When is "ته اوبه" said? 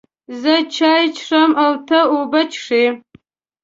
1.87-2.41